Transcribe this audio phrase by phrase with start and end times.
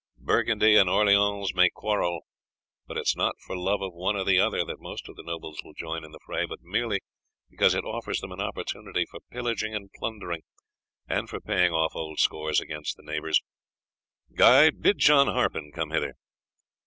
[0.17, 2.21] Burgundy and Orleans may quarrel,
[2.87, 5.21] but it is not for love of one or the other that most of the
[5.21, 7.01] nobles will join in the fray, but merely
[7.51, 10.41] because it offers them an opportunity for pillaging and plundering,
[11.07, 13.43] and for paying off old scores against neighbours.
[14.33, 16.15] Guy, bid John Harpen come hither."